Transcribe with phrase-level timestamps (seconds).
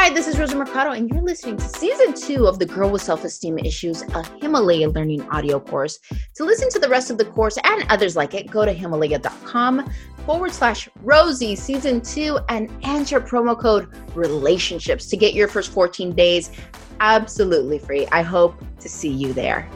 [0.00, 3.02] Hi, this is Rosie Mercado, and you're listening to season two of the Girl with
[3.02, 5.98] Self Esteem Issues, a Himalaya Learning audio course.
[6.36, 9.92] To listen to the rest of the course and others like it, go to Himalaya.com
[10.24, 16.14] forward slash Rosie season two and enter promo code relationships to get your first 14
[16.14, 16.52] days
[17.00, 18.06] absolutely free.
[18.12, 19.68] I hope to see you there.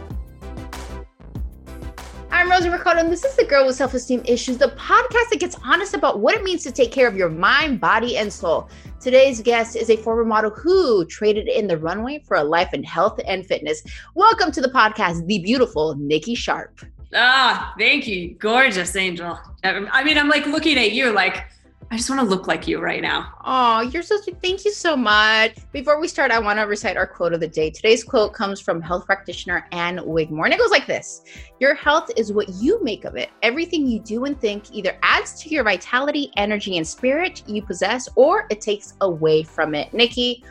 [2.30, 5.38] I'm Rosie Mercado, and this is the Girl with Self Esteem Issues, the podcast that
[5.40, 8.70] gets honest about what it means to take care of your mind, body, and soul.
[9.02, 12.84] Today's guest is a former model who traded in the runway for a life in
[12.84, 13.82] health and fitness.
[14.14, 16.82] Welcome to the podcast, the beautiful Nikki Sharp.
[17.12, 18.34] Ah, thank you.
[18.34, 19.40] Gorgeous angel.
[19.64, 21.50] I mean, I'm like looking at you like,
[21.92, 23.34] I just want to look like you right now.
[23.44, 24.40] Oh, you're so sweet.
[24.40, 25.58] Thank you so much.
[25.72, 27.68] Before we start, I want to recite our quote of the day.
[27.68, 31.22] Today's quote comes from health practitioner Ann Wigmore, and it goes like this
[31.60, 33.28] Your health is what you make of it.
[33.42, 38.08] Everything you do and think either adds to your vitality, energy, and spirit you possess,
[38.16, 39.92] or it takes away from it.
[39.92, 40.42] Nikki,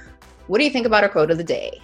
[0.45, 1.81] what do you think about our quote of the day?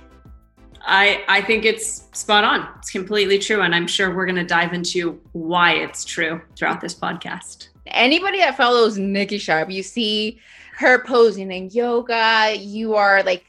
[0.81, 2.69] I, I think it's spot on.
[2.77, 3.61] It's completely true.
[3.61, 8.39] And I'm sure we're going to dive into why it's true throughout this podcast anybody
[8.39, 10.39] that follows Nikki Sharp, you see
[10.77, 12.55] her posing in yoga.
[12.55, 13.45] You are like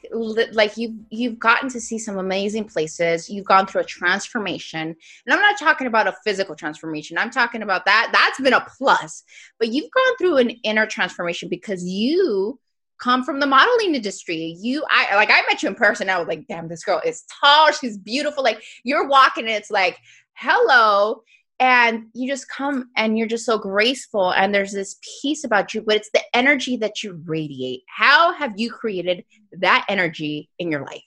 [0.51, 3.29] like you you've gotten to see some amazing places.
[3.29, 7.17] You've gone through a transformation, and I'm not talking about a physical transformation.
[7.17, 8.09] I'm talking about that.
[8.11, 9.23] That's been a plus,
[9.59, 12.59] but you've gone through an inner transformation because you
[12.97, 14.57] come from the modeling industry.
[14.59, 16.09] You, I like, I met you in person.
[16.09, 17.71] I was like, damn, this girl is tall.
[17.71, 18.43] She's beautiful.
[18.43, 19.97] Like, you're walking, and it's like,
[20.33, 21.21] hello
[21.59, 25.81] and you just come and you're just so graceful and there's this piece about you
[25.81, 27.81] but it's the energy that you radiate.
[27.87, 31.03] How have you created that energy in your life?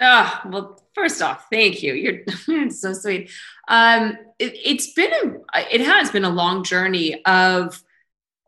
[0.00, 1.94] Oh well first off thank you.
[1.94, 3.30] You're so sweet.
[3.68, 7.82] Um it, it's been a it has been a long journey of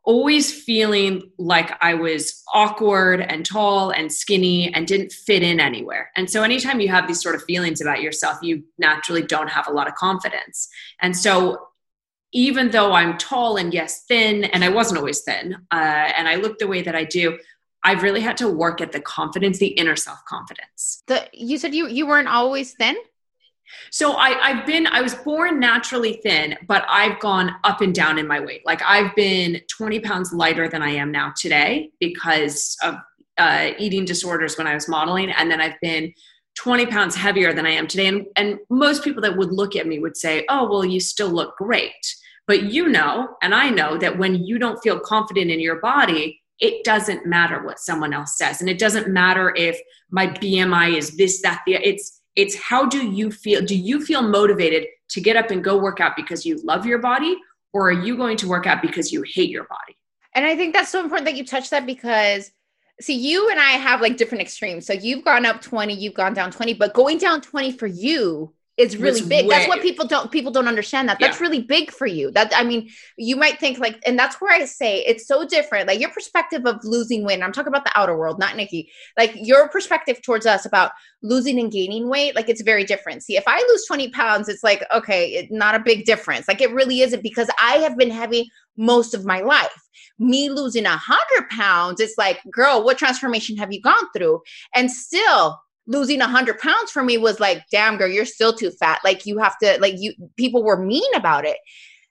[0.04, 6.10] always feeling like I was awkward and tall and skinny and didn't fit in anywhere.
[6.16, 9.66] And so, anytime you have these sort of feelings about yourself, you naturally don't have
[9.66, 10.68] a lot of confidence.
[11.00, 11.68] And so,
[12.32, 16.36] even though I'm tall and yes, thin, and I wasn't always thin, uh, and I
[16.36, 17.38] look the way that I do,
[17.82, 21.02] I've really had to work at the confidence, the inner self confidence.
[21.06, 22.96] The you said you you weren't always thin.
[23.90, 28.18] So I, I've been, I was born naturally thin, but I've gone up and down
[28.18, 28.62] in my weight.
[28.64, 32.96] Like I've been 20 pounds lighter than I am now today because of
[33.38, 35.30] uh, eating disorders when I was modeling.
[35.30, 36.12] And then I've been
[36.56, 38.06] 20 pounds heavier than I am today.
[38.06, 41.30] And, and most people that would look at me would say, oh, well, you still
[41.30, 41.92] look great.
[42.46, 46.40] But you know, and I know that when you don't feel confident in your body,
[46.60, 48.60] it doesn't matter what someone else says.
[48.60, 53.06] And it doesn't matter if my BMI is this, that, the, it's, it's how do
[53.06, 53.62] you feel?
[53.64, 56.98] Do you feel motivated to get up and go work out because you love your
[56.98, 57.36] body?
[57.72, 59.96] Or are you going to work out because you hate your body?
[60.34, 62.50] And I think that's so important that you touch that because
[63.00, 64.86] see, you and I have like different extremes.
[64.86, 68.52] So you've gone up 20, you've gone down 20, but going down 20 for you
[68.76, 69.46] is really it's big.
[69.46, 71.18] Way, that's what people don't people don't understand that.
[71.20, 71.46] That's yeah.
[71.46, 72.30] really big for you.
[72.32, 75.86] That I mean, you might think like, and that's where I say it's so different.
[75.86, 77.40] Like your perspective of losing weight.
[77.40, 78.90] I'm talking about the outer world, not Nikki.
[79.16, 80.90] Like your perspective towards us about
[81.22, 83.22] losing and gaining weight, like it's very different.
[83.22, 86.48] See, if I lose 20 pounds, it's like, okay, it, not a big difference.
[86.48, 89.70] Like it really isn't because I have been heavy most of my life.
[90.18, 94.42] Me losing a hundred pounds, it's like, girl, what transformation have you gone through?
[94.74, 99.00] And still losing 100 pounds for me was like damn girl you're still too fat.
[99.04, 101.56] Like you have to like you people were mean about it.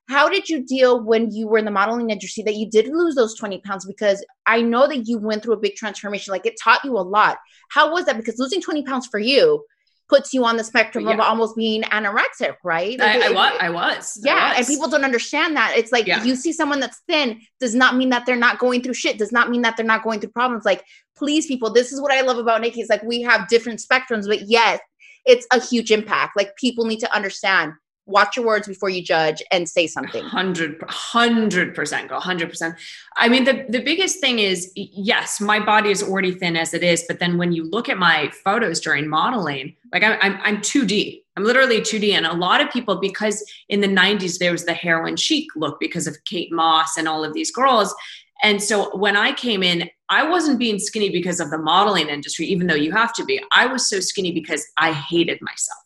[0.10, 3.16] How did you deal when you were in the modeling industry that you did lose
[3.16, 3.86] those 20 pounds?
[3.86, 6.32] Because i know that you went through a big transformation.
[6.32, 7.38] Like it taught you a lot.
[7.70, 8.18] How was that?
[8.18, 9.64] Because losing 20 pounds for you
[10.10, 11.14] puts you on the spectrum yeah.
[11.14, 13.00] of almost being anorexic, right?
[13.00, 13.58] Like I, I, was.
[13.60, 14.22] I was.
[14.24, 14.58] Yeah, I was.
[14.58, 15.74] and people don't understand that.
[15.76, 16.24] It's like yeah.
[16.24, 19.18] you see someone that's thin does not mean that they're not going through shit.
[19.18, 20.66] Does not mean that they're not going through problems.
[20.66, 20.84] Like,
[21.18, 22.82] please, people, this is what I love about Nikki.
[22.82, 24.80] Is like we have different spectrums, but yes,
[25.26, 26.36] it's a huge impact.
[26.36, 27.74] Like people need to understand
[28.06, 30.24] watch your words before you judge and say something.
[30.24, 32.76] 100 100% go 100%
[33.18, 36.84] i mean the, the biggest thing is yes my body is already thin as it
[36.84, 40.58] is but then when you look at my photos during modeling like i'm, I'm, I'm
[40.58, 44.66] 2d i'm literally 2d and a lot of people because in the 90s there was
[44.66, 47.94] the heroin chic look because of kate moss and all of these girls.
[48.42, 52.46] And so when i came in i wasn't being skinny because of the modeling industry
[52.48, 53.42] even though you have to be.
[53.56, 55.80] I was so skinny because i hated myself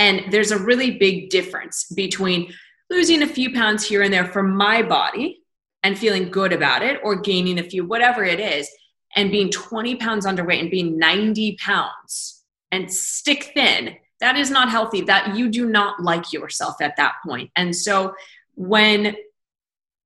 [0.00, 2.54] and there's a really big difference between
[2.88, 5.42] losing a few pounds here and there for my body
[5.82, 8.66] and feeling good about it, or gaining a few, whatever it is,
[9.14, 12.42] and being 20 pounds underweight and being 90 pounds
[12.72, 13.94] and stick thin.
[14.20, 15.02] That is not healthy.
[15.02, 17.50] That you do not like yourself at that point.
[17.54, 18.14] And so
[18.54, 19.16] when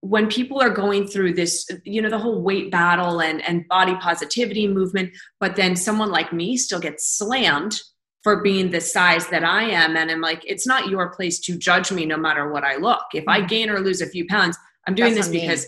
[0.00, 3.94] when people are going through this you know the whole weight battle and and body
[3.96, 5.10] positivity movement
[5.40, 7.80] but then someone like me still gets slammed
[8.24, 9.96] for being the size that I am.
[9.96, 13.02] And I'm like, it's not your place to judge me no matter what I look.
[13.12, 13.46] If I mm-hmm.
[13.46, 14.56] gain or lose a few pounds,
[14.86, 15.66] I'm doing that's this because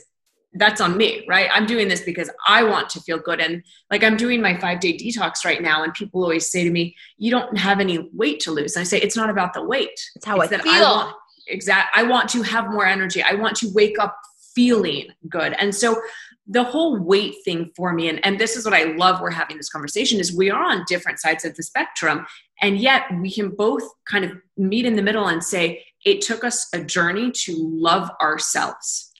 [0.55, 1.51] that's on me, right?
[1.53, 3.41] I'm doing this because I want to feel good.
[3.41, 5.85] And like I'm doing my five day detox right now.
[5.85, 8.75] And people always say to me, you don't have any weight to lose.
[8.75, 10.01] And I say, it's not about the weight.
[10.15, 10.73] It's how it's I feel.
[10.73, 11.17] I want,
[11.47, 11.95] exact.
[11.95, 13.23] I want to have more energy.
[13.23, 14.19] I want to wake up
[14.55, 15.55] feeling good.
[15.59, 16.01] And so
[16.49, 19.57] the whole weight thing for me and, and this is what i love we're having
[19.57, 22.25] this conversation is we are on different sides of the spectrum
[22.63, 26.45] and yet we can both kind of meet in the middle and say it took
[26.45, 29.13] us a journey to love ourselves.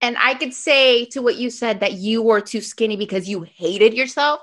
[0.00, 3.42] And i could say to what you said that you were too skinny because you
[3.42, 4.40] hated yourself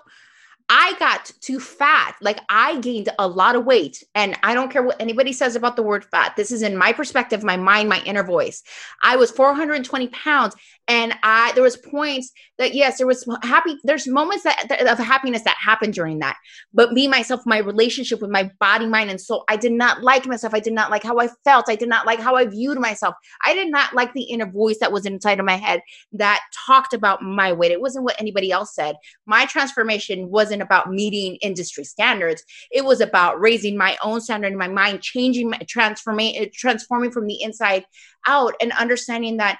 [0.75, 2.15] I got too fat.
[2.19, 4.03] Like I gained a lot of weight.
[4.15, 6.35] And I don't care what anybody says about the word fat.
[6.35, 8.63] This is in my perspective, my mind, my inner voice.
[9.03, 10.55] I was 420 pounds
[10.87, 14.97] and I there was points that yes, there was happy, there's moments that, that of
[14.97, 16.37] happiness that happened during that.
[16.73, 20.25] But me, myself, my relationship with my body, mind, and soul, I did not like
[20.25, 20.55] myself.
[20.55, 21.69] I did not like how I felt.
[21.69, 23.15] I did not like how I viewed myself.
[23.45, 25.81] I did not like the inner voice that was inside of my head
[26.13, 27.71] that talked about my weight.
[27.71, 28.95] It wasn't what anybody else said.
[29.27, 32.43] My transformation wasn't about meeting industry standards.
[32.71, 37.27] It was about raising my own standard in my mind, changing, my, transforming, transforming from
[37.27, 37.85] the inside
[38.25, 39.59] out, and understanding that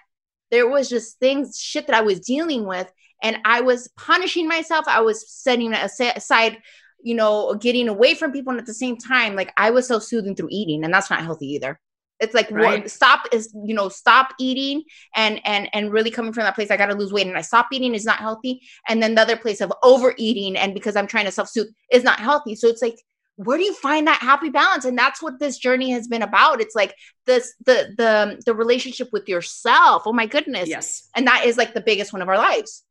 [0.50, 2.92] there was just things, shit that I was dealing with,
[3.22, 4.86] and I was punishing myself.
[4.88, 6.58] I was setting aside
[7.04, 8.52] you know, getting away from people.
[8.52, 11.22] And at the same time, like I was so soothing through eating, and that's not
[11.22, 11.80] healthy either.
[12.24, 12.82] It's like right.
[12.82, 14.84] what, stop is you know stop eating
[15.16, 16.72] and and and really coming from that place.
[16.72, 18.62] I got to lose weight, and I stop eating is not healthy.
[18.88, 22.04] And then the other place of overeating and because I'm trying to self soothe is
[22.04, 22.56] not healthy.
[22.56, 22.98] So it's like
[23.36, 26.62] where do you find that happy balance and that's what this journey has been about
[26.62, 26.94] it's like
[27.26, 31.74] this the the the relationship with yourself oh my goodness yes and that is like
[31.74, 32.84] the biggest one of our lives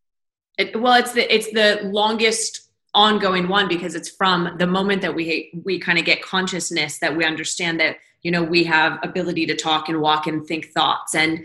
[0.59, 5.15] it, well it's the it's the longest ongoing one because it's from the moment that
[5.15, 9.47] we we kind of get consciousness that we understand that you know we have ability
[9.47, 11.45] to talk and walk and think thoughts and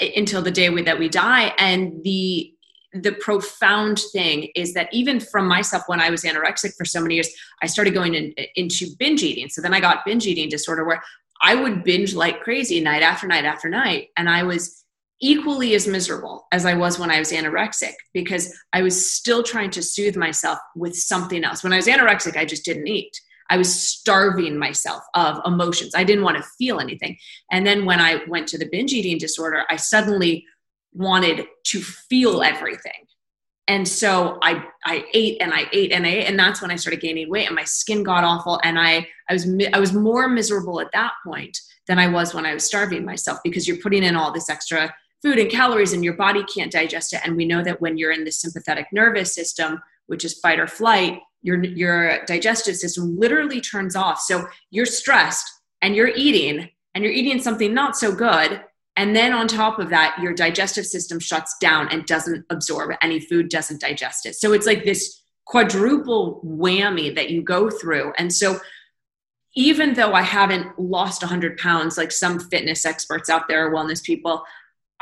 [0.00, 1.52] eh, until the day we, that we die.
[1.58, 2.52] And the
[2.92, 7.14] the profound thing is that even from myself when i was anorexic for so many
[7.16, 7.28] years
[7.60, 9.48] i started going in, into binge eating.
[9.48, 11.02] So then i got binge eating disorder where
[11.42, 14.10] i would binge like crazy night after night after night.
[14.16, 14.83] And i was
[15.24, 19.70] equally as miserable as I was when I was anorexic because I was still trying
[19.70, 21.64] to soothe myself with something else.
[21.64, 23.18] When I was anorexic, I just didn't eat.
[23.48, 25.94] I was starving myself of emotions.
[25.94, 27.16] I didn't want to feel anything.
[27.50, 30.44] And then when I went to the binge eating disorder, I suddenly
[30.92, 32.92] wanted to feel everything.
[33.66, 36.76] And so I I ate and I ate and I ate and that's when I
[36.76, 40.28] started gaining weight and my skin got awful and I I was I was more
[40.28, 44.02] miserable at that point than I was when I was starving myself because you're putting
[44.02, 47.20] in all this extra food and calories and your body can't digest it.
[47.24, 50.66] And we know that when you're in the sympathetic nervous system which is fight or
[50.66, 54.20] flight your your digestive system literally turns off.
[54.20, 55.46] So you're stressed
[55.82, 58.62] and you're eating and you're eating something not so good.
[58.96, 63.20] And then on top of that your digestive system shuts down and doesn't absorb any
[63.20, 64.36] food doesn't digest it.
[64.36, 68.12] So it's like this quadruple whammy that you go through.
[68.18, 68.58] And so
[69.56, 74.42] even though i haven't lost 100 pounds like some fitness experts out there wellness people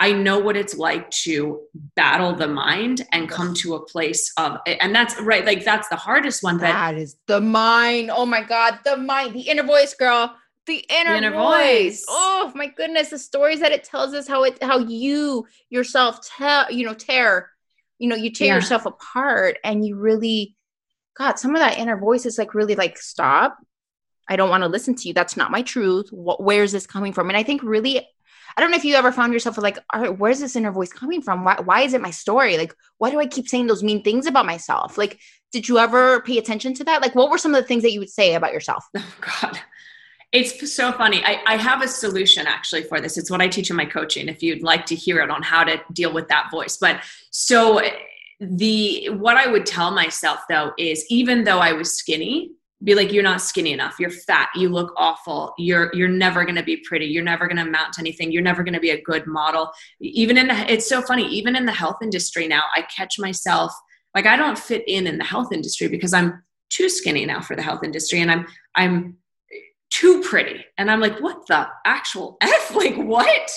[0.02, 1.60] I know what it's like to
[1.94, 5.94] battle the mind and come to a place of, and that's right, like that's the
[5.94, 6.58] hardest one.
[6.58, 8.10] That is the mind.
[8.12, 10.34] Oh my God, the mind, the inner voice, girl.
[10.66, 12.00] The inner, the inner voice.
[12.00, 12.04] voice.
[12.08, 16.68] Oh my goodness, the stories that it tells us how it how you yourself tell,
[16.72, 17.50] you know, tear,
[18.00, 18.54] you know, you tear yeah.
[18.56, 20.56] yourself apart and you really
[21.16, 23.56] God, some of that inner voice is like really like stop.
[24.28, 25.14] I don't want to listen to you.
[25.14, 26.08] That's not my truth.
[26.10, 27.28] What, where is this coming from?
[27.28, 28.08] And I think really
[28.56, 30.92] I don't know if you ever found yourself like, all right, where's this inner voice
[30.92, 31.44] coming from?
[31.44, 32.56] Why, why is it my story?
[32.58, 34.98] Like, why do I keep saying those mean things about myself?
[34.98, 35.18] Like,
[35.52, 37.02] did you ever pay attention to that?
[37.02, 38.84] Like, what were some of the things that you would say about yourself?
[38.96, 39.58] Oh, God.
[40.32, 41.22] It's so funny.
[41.24, 43.18] I, I have a solution actually for this.
[43.18, 44.28] It's what I teach in my coaching.
[44.28, 47.82] If you'd like to hear it on how to deal with that voice, but so
[48.40, 52.52] the what I would tell myself though is even though I was skinny,
[52.84, 53.96] be like you're not skinny enough.
[53.98, 54.48] You're fat.
[54.54, 55.54] You look awful.
[55.58, 57.06] You're you're never going to be pretty.
[57.06, 58.32] You're never going to amount to anything.
[58.32, 59.70] You're never going to be a good model.
[60.00, 63.72] Even in the it's so funny even in the health industry now i catch myself
[64.14, 67.56] like i don't fit in in the health industry because i'm too skinny now for
[67.56, 69.16] the health industry and i'm i'm
[69.90, 70.64] too pretty.
[70.78, 72.74] And i'm like what the actual f?
[72.74, 73.50] Like what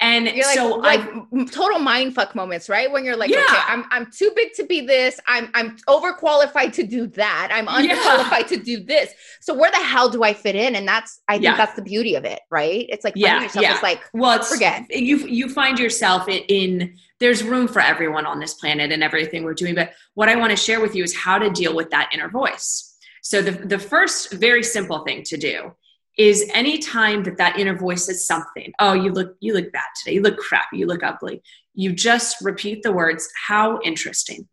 [0.00, 2.90] and you're like, so like I, total mind fuck moments, right?
[2.90, 3.44] When you're like, yeah.
[3.48, 5.20] okay, I'm I'm too big to be this.
[5.26, 7.50] I'm I'm overqualified to do that.
[7.52, 8.56] I'm underqualified yeah.
[8.56, 9.12] to do this.
[9.40, 10.74] So where the hell do I fit in?
[10.74, 11.56] And that's I think yeah.
[11.56, 12.86] that's the beauty of it, right?
[12.88, 13.62] It's like yeah, yourself.
[13.62, 13.74] Yeah.
[13.74, 15.18] It's like well, it's, forget you.
[15.18, 19.54] You find yourself in, in there's room for everyone on this planet and everything we're
[19.54, 19.76] doing.
[19.76, 22.28] But what I want to share with you is how to deal with that inner
[22.28, 22.96] voice.
[23.22, 25.72] So the the first very simple thing to do
[26.16, 29.84] is any time that that inner voice says something oh you look you look bad
[29.96, 30.14] today.
[30.14, 31.42] You look crappy you look ugly.
[31.74, 34.48] You just repeat the words how interesting.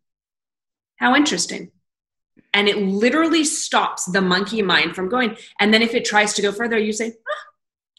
[0.96, 1.70] How interesting.
[2.54, 5.36] And it literally stops the monkey mind from going.
[5.58, 7.14] And then if it tries to go further you say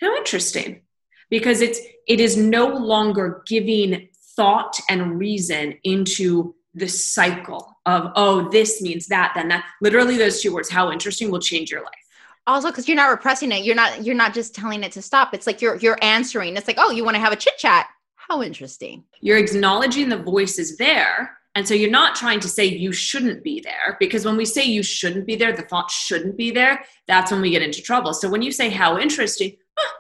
[0.02, 0.82] how interesting.
[1.30, 8.50] Because it's it is no longer giving thought and reason into the cycle of oh
[8.50, 12.03] this means that then that literally those two words how interesting will change your life
[12.48, 15.34] also because you're not repressing it you're not you're not just telling it to stop.
[15.34, 16.58] It's like you're you're answering.
[16.58, 17.88] It's like oh you want to have a chit chat.
[18.16, 19.04] How interesting.
[19.22, 23.44] You're acknowledging the voice is there and so you're not trying to say you shouldn't
[23.44, 26.84] be there because when we say you shouldn't be there the thought shouldn't be there
[27.08, 28.14] that's when we get into trouble.
[28.14, 29.94] So when you say how interesting oh,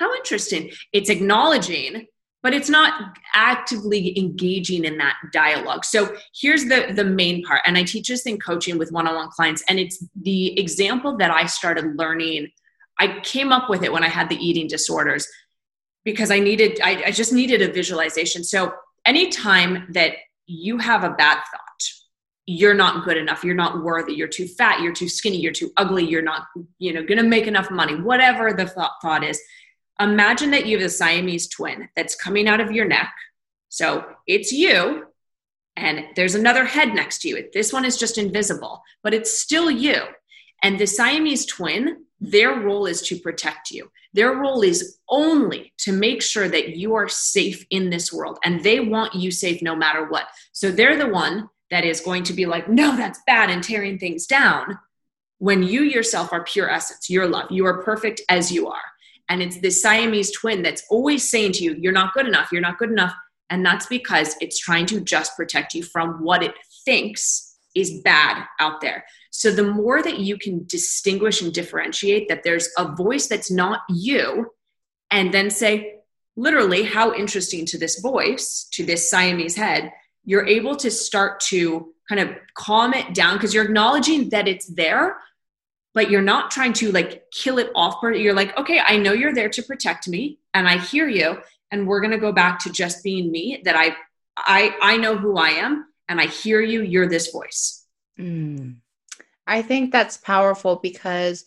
[0.00, 0.70] how interesting.
[0.92, 2.06] It's acknowledging
[2.42, 5.84] but it's not actively engaging in that dialogue.
[5.84, 9.62] So here's the the main part and i teach this in coaching with one-on-one clients
[9.68, 12.48] and it's the example that i started learning.
[12.98, 15.26] I came up with it when i had the eating disorders
[16.04, 18.44] because i needed i, I just needed a visualization.
[18.44, 18.72] So
[19.04, 20.14] anytime that
[20.46, 21.82] you have a bad thought
[22.46, 25.70] you're not good enough you're not worthy you're too fat you're too skinny you're too
[25.76, 26.46] ugly you're not
[26.78, 29.40] you know gonna make enough money whatever the thought, thought is
[30.00, 33.12] imagine that you have a Siamese twin that's coming out of your neck.
[33.68, 35.06] So it's you,
[35.76, 37.48] and there's another head next to you.
[37.52, 40.02] This one is just invisible, but it's still you.
[40.62, 43.90] And the Siamese twin, their role is to protect you.
[44.12, 48.62] Their role is only to make sure that you are safe in this world, and
[48.62, 50.26] they want you safe no matter what.
[50.52, 53.98] So they're the one that is going to be like, no, that's bad, and tearing
[53.98, 54.78] things down.
[55.38, 58.82] When you yourself are pure essence, your love, you are perfect as you are.
[59.30, 62.60] And it's this Siamese twin that's always saying to you, You're not good enough, you're
[62.60, 63.14] not good enough.
[63.48, 68.44] And that's because it's trying to just protect you from what it thinks is bad
[68.60, 69.04] out there.
[69.30, 73.80] So the more that you can distinguish and differentiate that there's a voice that's not
[73.88, 74.50] you,
[75.10, 75.96] and then say,
[76.36, 79.92] literally, how interesting to this voice, to this Siamese head,
[80.24, 84.66] you're able to start to kind of calm it down because you're acknowledging that it's
[84.66, 85.16] there,
[85.94, 89.34] but you're not trying to like kill it off you're like okay i know you're
[89.34, 91.38] there to protect me and i hear you
[91.70, 93.94] and we're going to go back to just being me that i
[94.36, 97.84] i i know who i am and i hear you you're this voice
[98.18, 98.74] mm.
[99.46, 101.44] i think that's powerful because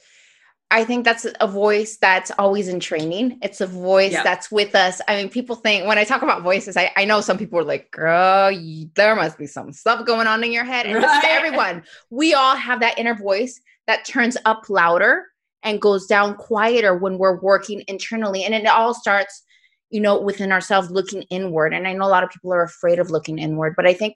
[0.73, 3.37] I think that's a voice that's always in training.
[3.43, 4.23] It's a voice yeah.
[4.23, 5.01] that's with us.
[5.07, 7.63] I mean, people think when I talk about voices, I, I know some people are
[7.63, 10.87] like, girl, you, there must be some stuff going on in your head.
[10.87, 11.25] And right.
[11.25, 15.25] everyone, we all have that inner voice that turns up louder
[15.63, 18.43] and goes down quieter when we're working internally.
[18.43, 19.43] And it all starts,
[19.89, 21.73] you know, within ourselves looking inward.
[21.73, 24.15] And I know a lot of people are afraid of looking inward, but I think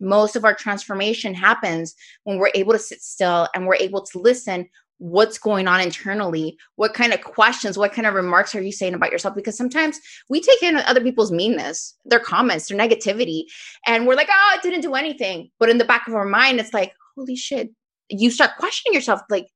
[0.00, 4.18] most of our transformation happens when we're able to sit still and we're able to
[4.18, 4.68] listen
[5.00, 8.92] what's going on internally what kind of questions what kind of remarks are you saying
[8.92, 9.98] about yourself because sometimes
[10.28, 13.44] we take in other people's meanness their comments their negativity
[13.86, 16.60] and we're like oh it didn't do anything but in the back of our mind
[16.60, 17.70] it's like holy shit
[18.10, 19.46] you start questioning yourself like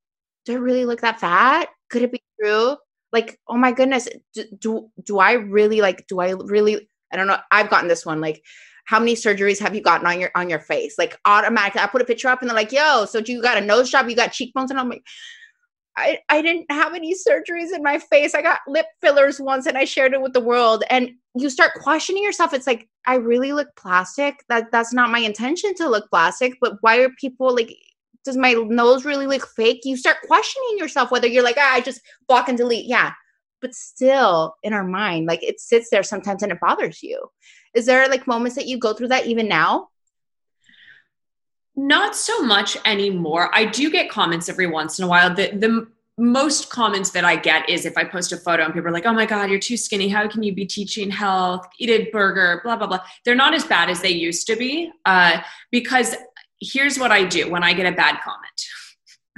[0.44, 2.76] do i really look that fat could it be true
[3.12, 7.26] like oh my goodness do, do do i really like do i really i don't
[7.26, 8.42] know i've gotten this one like
[8.86, 12.02] how many surgeries have you gotten on your on your face like automatically i put
[12.02, 14.16] a picture up and they're like yo so do you got a nose job you
[14.16, 15.04] got cheekbones and i'm like
[15.96, 18.34] I, I didn't have any surgeries in my face.
[18.34, 20.82] I got lip fillers once and I shared it with the world.
[20.90, 22.52] And you start questioning yourself.
[22.52, 24.42] It's like, I really look plastic.
[24.48, 27.76] That that's not my intention to look plastic, but why are people like
[28.24, 29.80] does my nose really look fake?
[29.84, 32.86] You start questioning yourself whether you're like, ah, I just block and delete.
[32.86, 33.12] Yeah.
[33.60, 37.30] But still in our mind, like it sits there sometimes and it bothers you.
[37.74, 39.88] Is there like moments that you go through that even now?
[41.76, 43.50] Not so much anymore.
[43.52, 45.34] I do get comments every once in a while.
[45.34, 48.88] The the most comments that I get is if I post a photo and people
[48.88, 50.08] are like, oh my God, you're too skinny.
[50.08, 51.66] How can you be teaching health?
[51.78, 53.00] Eat a burger, blah, blah, blah.
[53.24, 55.40] They're not as bad as they used to be uh,
[55.72, 56.14] because
[56.72, 58.64] here's what I do when I get a bad comment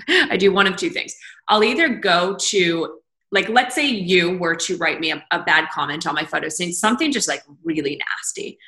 [0.09, 1.14] I do one of two things.
[1.49, 3.00] I'll either go to,
[3.33, 6.49] like, let's say you were to write me a, a bad comment on my photo
[6.49, 8.59] saying something just like really nasty.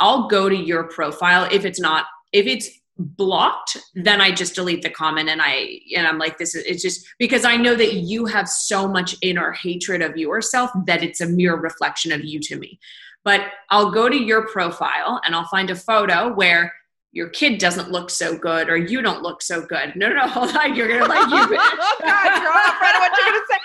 [0.00, 2.68] I'll go to your profile if it's not, if it's
[3.00, 6.82] blocked then i just delete the comment and i and i'm like this is it's
[6.82, 11.20] just because i know that you have so much inner hatred of yourself that it's
[11.20, 12.76] a mere reflection of you to me
[13.22, 16.72] but i'll go to your profile and i'll find a photo where
[17.12, 20.26] your kid doesn't look so good or you don't look so good no no no
[20.28, 22.52] hold on you're gonna like you oh god girl
[23.00, 23.58] what you're gonna say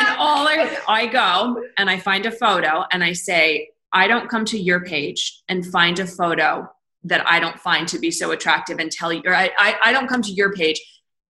[0.00, 4.28] and all I, I go and i find a photo and i say i don't
[4.28, 6.68] come to your page and find a photo
[7.04, 9.92] that I don't find to be so attractive and tell you, or I, I, I
[9.92, 10.80] don't come to your page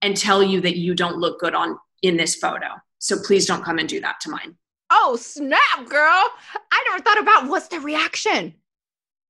[0.03, 2.67] and tell you that you don't look good on in this photo.
[2.99, 4.57] So please don't come and do that to mine.
[4.91, 6.25] Oh, snap, girl.
[6.73, 8.55] I never thought about what's the reaction.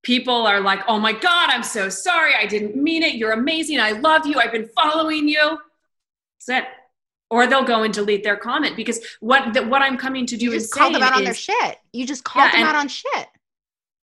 [0.03, 2.35] People are like, oh my God, I'm so sorry.
[2.35, 3.15] I didn't mean it.
[3.15, 3.81] You're amazing.
[3.81, 4.39] I love you.
[4.39, 5.59] I've been following you.
[6.47, 6.69] That's it.
[7.29, 10.47] Or they'll go and delete their comment because what the, what I'm coming to do
[10.47, 11.79] you is just call them out is, on their shit.
[11.93, 13.29] You just call yeah, them out on shit.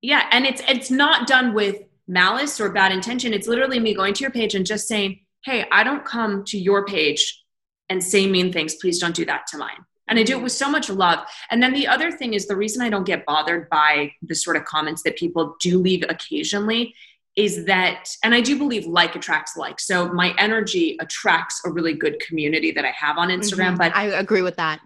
[0.02, 3.34] Yeah, and it's it's not done with malice or bad intention.
[3.34, 6.58] It's literally me going to your page and just saying, Hey, I don't come to
[6.58, 7.44] your page
[7.90, 8.76] and say mean things.
[8.76, 9.86] Please don't do that to mine.
[10.08, 11.20] And I do it with so much love.
[11.52, 14.56] And then the other thing is the reason I don't get bothered by the sort
[14.58, 16.96] of comments that people do leave occasionally
[17.36, 19.80] is that, and I do believe like attracts like.
[19.80, 23.70] So my energy attracts a really good community that I have on Instagram.
[23.70, 23.78] Mm-hmm.
[23.78, 24.80] But I agree with that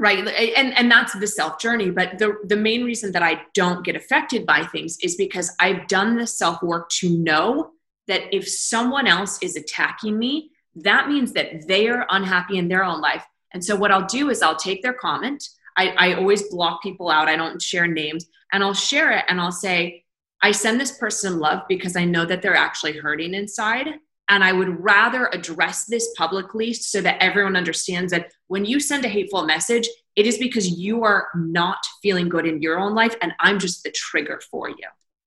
[0.00, 3.84] right and and that's the self journey but the the main reason that i don't
[3.84, 7.70] get affected by things is because i've done the self work to know
[8.08, 12.82] that if someone else is attacking me that means that they are unhappy in their
[12.82, 16.48] own life and so what i'll do is i'll take their comment i, I always
[16.48, 20.04] block people out i don't share names and i'll share it and i'll say
[20.42, 23.88] i send this person love because i know that they're actually hurting inside
[24.30, 29.04] and I would rather address this publicly so that everyone understands that when you send
[29.04, 33.16] a hateful message, it is because you are not feeling good in your own life.
[33.20, 34.86] And I'm just the trigger for you.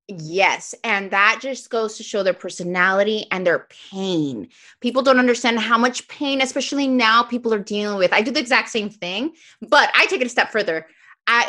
[0.09, 0.75] Yes.
[0.83, 4.49] And that just goes to show their personality and their pain.
[4.81, 8.11] People don't understand how much pain, especially now, people are dealing with.
[8.11, 10.87] I do the exact same thing, but I take it a step further.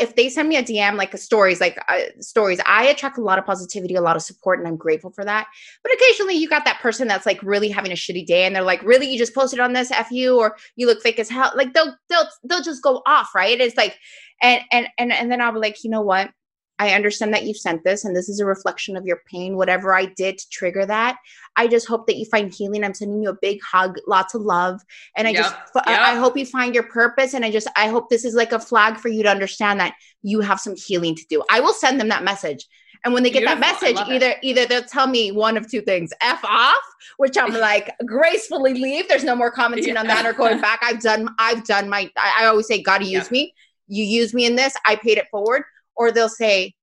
[0.01, 3.23] If they send me a DM like a stories, like uh, stories, I attract a
[3.23, 5.49] lot of positivity, a lot of support, and I'm grateful for that.
[5.83, 8.63] But occasionally, you got that person that's like really having a shitty day, and they're
[8.63, 11.51] like, "Really, you just posted on this f you, or you look fake as hell."
[11.57, 13.61] Like they'll they'll they'll just go off, right?
[13.61, 13.99] It's like,
[14.41, 16.31] and and and and then I'll be like, you know what?
[16.79, 19.95] I understand that you've sent this and this is a reflection of your pain, whatever
[19.95, 21.19] I did to trigger that.
[21.55, 22.83] I just hope that you find healing.
[22.83, 24.81] I'm sending you a big hug, lots of love.
[25.17, 25.43] And I yep.
[25.43, 25.85] just, yep.
[25.87, 27.35] I hope you find your purpose.
[27.35, 29.95] And I just, I hope this is like a flag for you to understand that
[30.23, 31.45] you have some healing to do.
[31.49, 32.67] I will send them that message.
[33.05, 33.61] And when they get Beautiful.
[33.61, 34.39] that message, either it.
[34.43, 36.83] either they'll tell me one of two things: f off,
[37.19, 39.09] which I'm like gracefully leave.
[39.09, 40.01] There's no more commenting yeah.
[40.01, 40.81] on that or going back.
[40.83, 41.29] I've done.
[41.39, 42.11] I've done my.
[42.17, 43.53] I, I always say, God, use me.
[43.89, 44.75] You use me in this.
[44.87, 45.65] I paid it forward
[45.97, 46.75] or they'll say,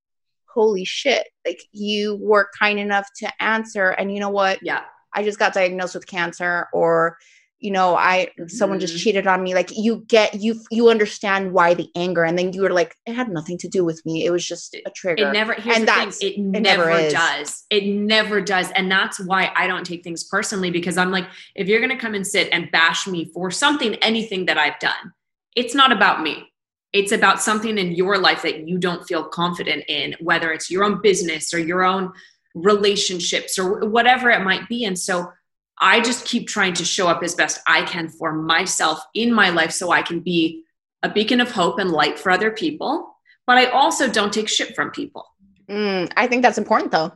[0.54, 3.90] holy shit, like you were kind enough to answer.
[3.90, 4.60] And you know what?
[4.62, 4.84] Yeah.
[5.14, 7.18] I just got diagnosed with cancer or,
[7.60, 8.88] you know, I, someone mm-hmm.
[8.88, 9.54] just cheated on me.
[9.54, 12.24] Like you get, you, you understand why the anger.
[12.24, 14.26] And then you were like, it had nothing to do with me.
[14.26, 15.30] It was just a trigger.
[15.30, 17.66] It never, here's and the thing, it, it never, never does.
[17.70, 18.72] It never does.
[18.72, 21.98] And that's why I don't take things personally because I'm like, if you're going to
[21.98, 25.14] come and sit and bash me for something, anything that I've done,
[25.56, 26.51] it's not about me
[26.94, 30.84] it's about something in your life that you don't feel confident in, whether it's your
[30.84, 32.12] own business or your own
[32.54, 34.84] relationships or whatever it might be.
[34.86, 35.32] And so
[35.80, 39.50] I just keep trying to show up as best I can for myself in my
[39.50, 40.64] life so I can be
[41.02, 43.16] a beacon of hope and light for other people.
[43.48, 45.26] But I also don't take shit from people.
[45.70, 47.14] Mm, I think that's important though.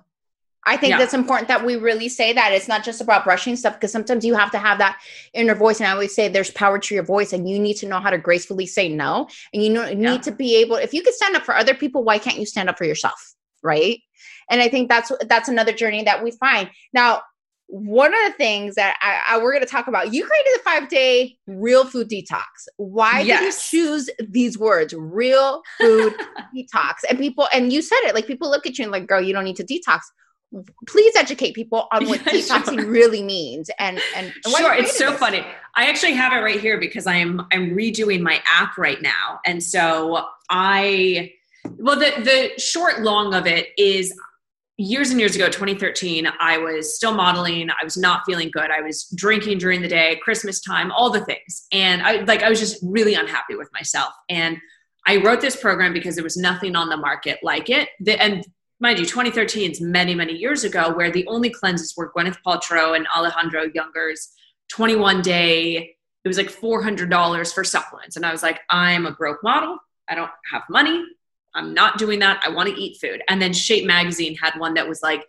[0.65, 0.97] I think yeah.
[0.97, 4.25] that's important that we really say that it's not just about brushing stuff because sometimes
[4.25, 4.99] you have to have that
[5.33, 5.79] inner voice.
[5.79, 8.09] And I always say there's power to your voice, and you need to know how
[8.09, 9.27] to gracefully say no.
[9.53, 10.77] And you know, need to be able.
[10.77, 13.35] If you can stand up for other people, why can't you stand up for yourself?
[13.63, 14.01] Right.
[14.49, 17.21] And I think that's that's another journey that we find now.
[17.67, 20.59] One of the things that I, I we're going to talk about, you created the
[20.63, 22.43] five day real food detox.
[22.77, 23.39] Why yes.
[23.39, 26.13] did you choose these words, real food
[26.55, 26.97] detox?
[27.09, 29.33] And people, and you said it like people look at you and like, girl, you
[29.33, 30.01] don't need to detox
[30.87, 32.89] please educate people on what yeah, detoxing sure.
[32.89, 35.19] really means and and, and sure it's so this.
[35.19, 35.45] funny.
[35.75, 39.39] I actually have it right here because i'm i'm redoing my app right now.
[39.45, 41.31] And so i
[41.77, 44.13] well the the short long of it is
[44.77, 47.69] years and years ago 2013 i was still modeling.
[47.69, 48.71] I was not feeling good.
[48.71, 51.67] I was drinking during the day christmas time all the things.
[51.71, 54.13] And i like i was just really unhappy with myself.
[54.29, 54.57] And
[55.07, 57.89] i wrote this program because there was nothing on the market like it.
[58.07, 58.45] And
[58.79, 62.95] mind you 2013 is many many years ago where the only cleanses were gwyneth paltrow
[62.95, 64.29] and alejandro Junger's
[64.69, 69.43] 21 day it was like $400 for supplements and i was like i'm a broke
[69.43, 69.77] model
[70.09, 71.03] i don't have money
[71.55, 72.41] I'm not doing that.
[72.43, 73.23] I want to eat food.
[73.29, 75.25] And then Shape Magazine had one that was like,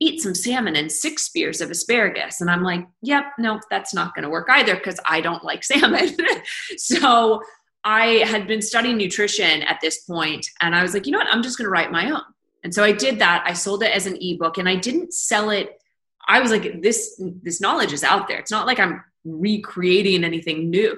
[0.00, 2.40] eat some salmon and six spears of asparagus.
[2.40, 5.64] And I'm like, yep, no, that's not going to work either because I don't like
[5.64, 6.16] salmon.
[6.76, 7.42] so
[7.84, 11.28] I had been studying nutrition at this point, and I was like, you know what?
[11.30, 12.22] I'm just going to write my own.
[12.64, 13.44] And so I did that.
[13.46, 15.80] I sold it as an ebook, and I didn't sell it.
[16.26, 18.38] I was like, this this knowledge is out there.
[18.38, 20.96] It's not like I'm recreating anything new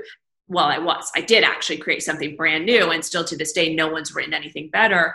[0.50, 1.10] well, I was.
[1.14, 4.34] I did actually create something brand new, and still to this day, no one's written
[4.34, 5.14] anything better.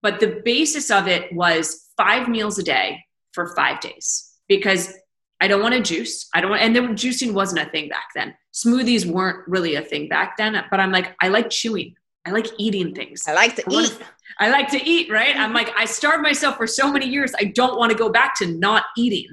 [0.00, 4.94] But the basis of it was five meals a day for five days because
[5.40, 6.28] I don't want to juice.
[6.32, 8.34] I don't want, and then juicing wasn't a thing back then.
[8.54, 10.56] Smoothies weren't really a thing back then.
[10.70, 11.96] But I'm like, I like chewing.
[12.24, 13.24] I like eating things.
[13.26, 13.92] I like to I eat.
[13.92, 14.06] Wanna,
[14.38, 15.36] I like to eat, right?
[15.36, 17.32] I'm like, I starved myself for so many years.
[17.38, 19.28] I don't want to go back to not eating.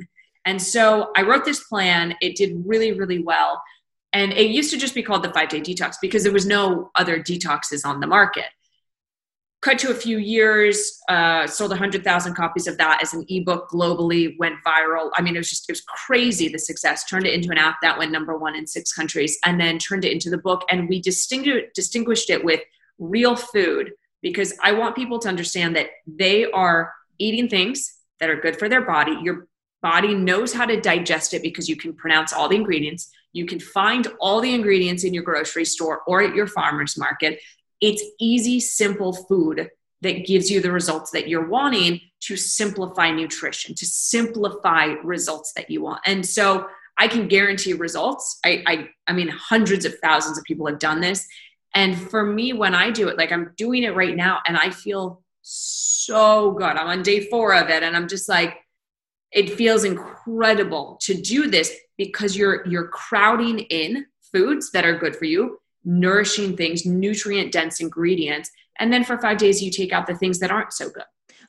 [0.45, 2.15] And so I wrote this plan.
[2.21, 3.61] It did really, really well.
[4.13, 6.91] And it used to just be called the five day detox because there was no
[6.95, 8.45] other detoxes on the market.
[9.61, 14.37] Cut to a few years, uh, sold 100,000 copies of that as an ebook globally,
[14.37, 15.09] went viral.
[15.15, 17.05] I mean, it was just, it was crazy the success.
[17.05, 20.03] Turned it into an app that went number one in six countries and then turned
[20.03, 20.63] it into the book.
[20.69, 22.59] And we distinguished, distinguished it with
[22.99, 28.41] real food because I want people to understand that they are eating things that are
[28.41, 29.15] good for their body.
[29.21, 29.47] Your
[29.83, 33.59] body knows how to digest it because you can pronounce all the ingredients you can
[33.59, 37.41] find all the ingredients in your grocery store or at your farmer's market.
[37.81, 39.69] It's easy, simple food
[40.01, 45.69] that gives you the results that you're wanting to simplify nutrition, to simplify results that
[45.69, 46.01] you want.
[46.05, 48.39] And so I can guarantee results.
[48.45, 51.27] I, I, I mean, hundreds of thousands of people have done this.
[51.73, 54.69] And for me, when I do it, like I'm doing it right now, and I
[54.69, 56.77] feel so good.
[56.77, 58.59] I'm on day four of it, and I'm just like,
[59.31, 65.15] it feels incredible to do this because you're you're crowding in foods that are good
[65.15, 70.07] for you nourishing things nutrient dense ingredients and then for 5 days you take out
[70.07, 71.03] the things that aren't so good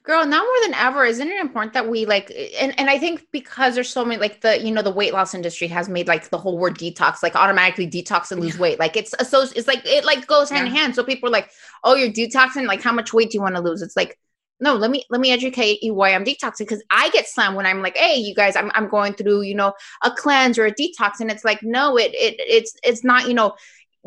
[0.05, 1.05] girl now more than ever.
[1.05, 4.43] Isn't it important that we like and, and i think because there's so many like
[4.43, 7.35] the you know the weight loss industry has made like the whole word detox like
[7.35, 8.61] automatically detox and lose yeah.
[8.61, 8.79] weight.
[8.79, 10.73] Like it's so it's like it like goes hand yeah.
[10.73, 10.95] in hand.
[10.95, 11.51] So people are like
[11.83, 13.83] oh you're detoxing like how much weight do you want to lose?
[13.83, 14.19] It's like
[14.61, 16.59] no let me let me educate you why i'm detoxing.
[16.59, 19.55] Because i get slammed when i'm like hey you guys I'm, I'm going through you
[19.55, 21.21] know a cleanse or a detox.
[21.21, 23.55] And it's like no it, it it's it's not you know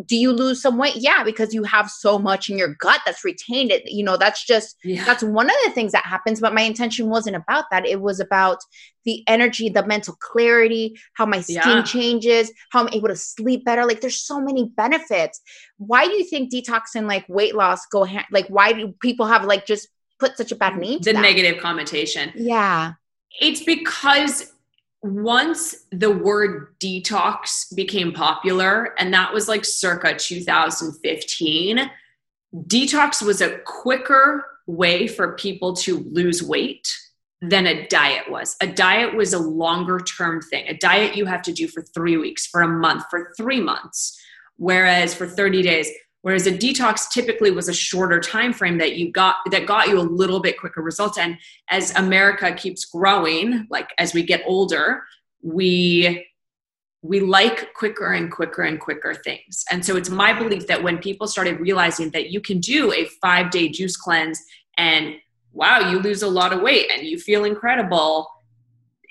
[0.06, 0.96] do you lose some weight?
[0.96, 3.84] Yeah because you have so much in your gut that's retained it.
[3.86, 5.04] You know that's just yeah.
[5.06, 7.86] that's one of the things that happens but my intention wasn't about that.
[7.86, 8.60] It was about
[9.06, 11.82] the energy the mental clarity how my skin yeah.
[11.82, 13.86] changes how i'm able to sleep better.
[13.86, 15.42] Like there's so many benefits.
[15.78, 19.26] Why do you think detox and like weight loss go hand like why do people
[19.26, 19.88] have like just
[20.20, 22.32] put such a bad name the negative connotation.
[22.36, 22.94] Yeah.
[23.40, 24.52] It's because
[25.08, 31.90] once the word detox became popular and that was like circa 2015
[32.56, 36.88] detox was a quicker way for people to lose weight
[37.42, 38.56] than a diet was.
[38.62, 40.68] A diet was a longer term thing.
[40.68, 44.20] A diet you have to do for three weeks, for a month, for three months.
[44.58, 45.90] Whereas for 30 days,
[46.22, 50.00] whereas a detox typically was a shorter time frame that you got that got you
[50.00, 51.18] a little bit quicker results.
[51.18, 51.38] And
[51.70, 55.04] as america keeps growing like as we get older
[55.42, 56.26] we
[57.02, 59.64] we like quicker and quicker and quicker things.
[59.72, 63.06] And so it's my belief that when people started realizing that you can do a
[63.22, 64.42] 5 day juice cleanse
[64.78, 65.16] and
[65.54, 68.28] wow you lose a lot of weight and you feel incredible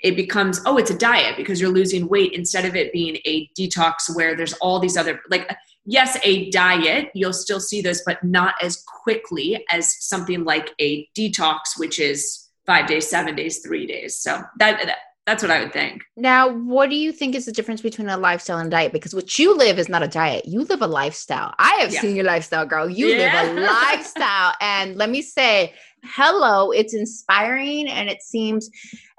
[0.03, 3.49] it becomes oh it's a diet because you're losing weight instead of it being a
[3.57, 5.49] detox where there's all these other like
[5.87, 11.07] yes, a diet, you'll still see those, but not as quickly as something like a
[11.17, 14.17] detox, which is five days, seven days, three days.
[14.17, 16.03] So that, that that's what I would think.
[16.15, 18.93] Now, what do you think is the difference between a lifestyle and diet?
[18.93, 20.45] Because what you live is not a diet.
[20.45, 21.53] You live a lifestyle.
[21.59, 21.99] I have yeah.
[21.99, 22.89] seen your lifestyle, girl.
[22.89, 23.43] You yeah.
[23.43, 23.59] live a
[23.91, 24.53] lifestyle.
[24.61, 28.69] And let me say, hello, it's inspiring and it seems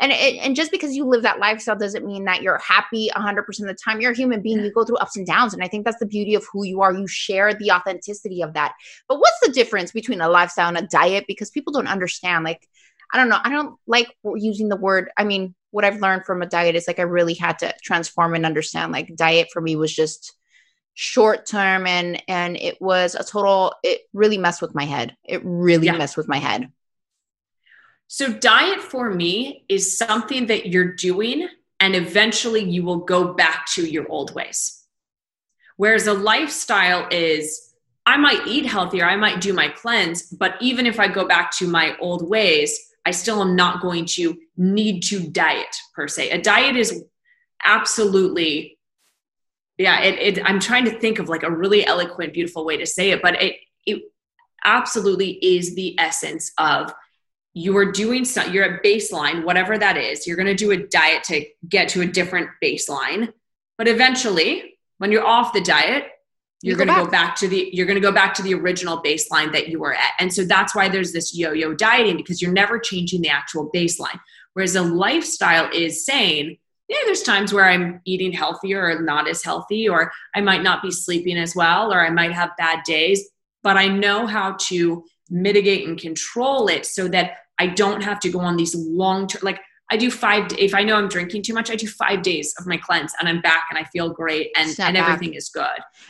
[0.00, 3.38] and it, and just because you live that lifestyle doesn't mean that you're happy 100%
[3.38, 4.00] of the time.
[4.00, 4.60] You're a human being.
[4.60, 6.80] You go through ups and downs and I think that's the beauty of who you
[6.80, 6.92] are.
[6.92, 8.74] You share the authenticity of that.
[9.08, 12.66] But what's the difference between a lifestyle and a diet because people don't understand like
[13.12, 13.38] I don't know.
[13.42, 15.10] I don't like using the word.
[15.16, 18.34] I mean, what I've learned from a diet is like I really had to transform
[18.34, 20.34] and understand like diet for me was just
[21.00, 25.16] short term and and it was a total it really messed with my head.
[25.22, 25.96] It really yeah.
[25.96, 26.72] messed with my head.
[28.08, 33.66] So, diet for me is something that you're doing, and eventually you will go back
[33.74, 34.82] to your old ways.
[35.76, 40.86] Whereas a lifestyle is, I might eat healthier, I might do my cleanse, but even
[40.86, 45.02] if I go back to my old ways, I still am not going to need
[45.02, 46.30] to diet per se.
[46.30, 47.04] A diet is
[47.62, 48.77] absolutely,
[49.78, 52.86] yeah, it, it, I'm trying to think of like a really eloquent, beautiful way to
[52.86, 54.02] say it, but it, it
[54.64, 56.92] absolutely is the essence of
[57.54, 60.26] you are doing some, you're at baseline, whatever that is.
[60.26, 63.32] You're going to do a diet to get to a different baseline.
[63.76, 66.08] But eventually, when you're off the diet,
[66.60, 68.54] you're you going to go back to the you're going to go back to the
[68.54, 72.42] original baseline that you were at and so that's why there's this yo-yo dieting because
[72.42, 74.18] you're never changing the actual baseline
[74.54, 76.56] whereas a lifestyle is saying
[76.88, 80.82] yeah there's times where i'm eating healthier or not as healthy or i might not
[80.82, 83.28] be sleeping as well or i might have bad days
[83.62, 88.30] but i know how to mitigate and control it so that i don't have to
[88.30, 90.48] go on these long term like I do five.
[90.58, 93.28] If I know I'm drinking too much, I do five days of my cleanse, and
[93.28, 95.66] I'm back, and I feel great, and and everything is good.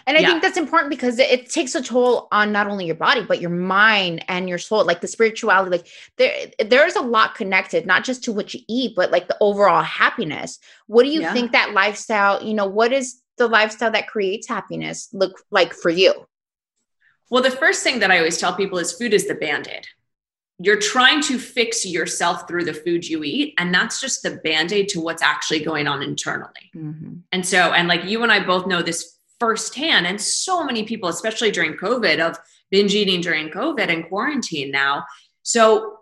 [0.06, 0.28] And I yeah.
[0.28, 3.50] think that's important because it takes a toll on not only your body but your
[3.50, 5.70] mind and your soul, like the spirituality.
[5.70, 5.86] Like
[6.16, 9.36] there, there is a lot connected, not just to what you eat, but like the
[9.40, 10.58] overall happiness.
[10.86, 11.32] What do you yeah.
[11.32, 12.42] think that lifestyle?
[12.42, 16.26] You know, what is the lifestyle that creates happiness look like for you?
[17.30, 19.86] Well, the first thing that I always tell people is food is the band aid
[20.60, 24.88] you're trying to fix yourself through the food you eat and that's just the band-aid
[24.88, 26.70] to what's actually going on internally.
[26.74, 27.14] Mm-hmm.
[27.32, 31.08] and so and like you and i both know this firsthand and so many people
[31.08, 32.36] especially during covid of
[32.70, 35.04] binge eating during covid and quarantine now.
[35.42, 35.98] So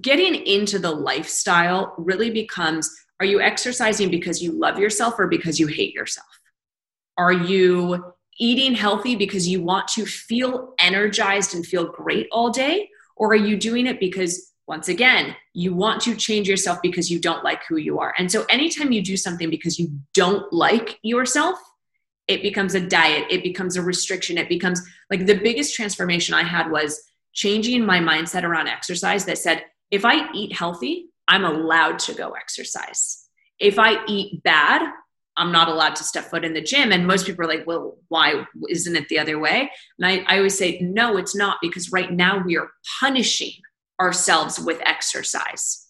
[0.00, 5.60] getting into the lifestyle really becomes are you exercising because you love yourself or because
[5.60, 6.26] you hate yourself?
[7.16, 12.88] Are you eating healthy because you want to feel energized and feel great all day
[13.16, 17.18] or are you doing it because, once again, you want to change yourself because you
[17.20, 18.14] don't like who you are?
[18.18, 21.58] And so, anytime you do something because you don't like yourself,
[22.28, 26.42] it becomes a diet, it becomes a restriction, it becomes like the biggest transformation I
[26.42, 31.98] had was changing my mindset around exercise that said, if I eat healthy, I'm allowed
[32.00, 33.26] to go exercise.
[33.58, 34.90] If I eat bad,
[35.36, 36.92] I'm not allowed to step foot in the gym.
[36.92, 39.70] And most people are like, well, why isn't it the other way?
[39.98, 43.52] And I, I always say, no, it's not, because right now we are punishing
[44.00, 45.86] ourselves with exercise.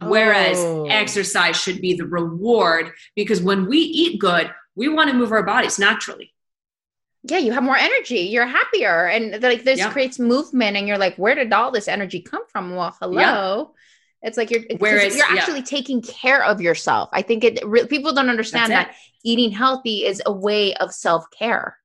[0.00, 0.08] Oh.
[0.08, 0.58] Whereas
[0.90, 5.42] exercise should be the reward, because when we eat good, we want to move our
[5.42, 6.32] bodies naturally.
[7.24, 8.20] Yeah, you have more energy.
[8.20, 9.90] You're happier, and like this yeah.
[9.90, 10.76] creates movement.
[10.76, 12.76] And you're like, where did all this energy come from?
[12.76, 13.20] Well, hello.
[13.20, 13.64] Yeah.
[14.22, 15.64] It's like you're Whereas, you're actually yeah.
[15.64, 17.08] taking care of yourself.
[17.12, 21.76] I think it re- people don't understand that eating healthy is a way of self-care.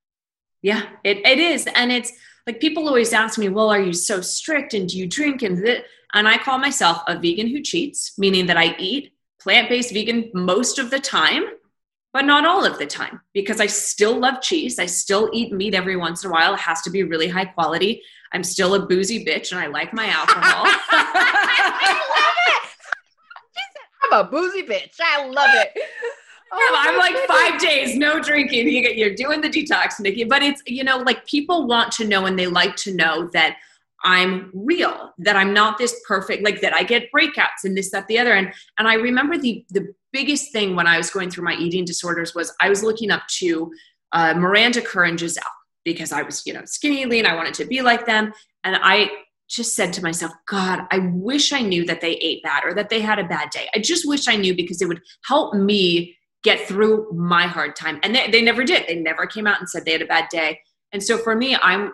[0.61, 1.67] Yeah, it, it is.
[1.75, 2.11] And it's
[2.47, 5.57] like people always ask me, well, are you so strict and do you drink and
[5.57, 5.83] th-?
[6.13, 10.79] and I call myself a vegan who cheats, meaning that I eat plant-based vegan most
[10.79, 11.43] of the time,
[12.13, 14.79] but not all of the time because I still love cheese.
[14.79, 16.53] I still eat meat every once in a while.
[16.53, 18.03] It has to be really high quality.
[18.33, 20.65] I'm still a boozy bitch and I like my alcohol.
[20.91, 22.69] I love it.
[24.03, 24.95] I'm a boozy bitch.
[25.01, 25.71] I love it.
[26.55, 28.67] Oh, I'm like five days, no drinking.
[28.67, 30.23] You're doing the detox, Nikki.
[30.23, 33.57] But it's, you know, like people want to know and they like to know that
[34.03, 38.05] I'm real, that I'm not this perfect, like that I get breakouts and this, that,
[38.07, 38.33] the other.
[38.33, 41.85] And and I remember the the biggest thing when I was going through my eating
[41.85, 43.71] disorders was I was looking up to
[44.11, 45.43] uh, Miranda Kerr and Gisele
[45.83, 47.25] because I was, you know, skinny lean.
[47.25, 48.33] I wanted to be like them.
[48.63, 49.09] And I
[49.49, 52.89] just said to myself, God, I wish I knew that they ate bad or that
[52.89, 53.67] they had a bad day.
[53.75, 57.99] I just wish I knew because it would help me get through my hard time.
[58.03, 58.87] And they, they never did.
[58.87, 60.59] They never came out and said they had a bad day.
[60.91, 61.91] And so for me, I'm,